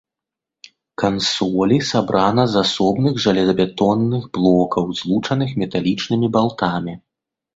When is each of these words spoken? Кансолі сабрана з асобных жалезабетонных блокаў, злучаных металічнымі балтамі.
Кансолі 1.01 1.75
сабрана 1.89 2.45
з 2.53 2.57
асобных 2.63 3.13
жалезабетонных 3.27 4.23
блокаў, 4.37 4.85
злучаных 5.01 5.49
металічнымі 5.65 6.27
балтамі. 6.39 6.93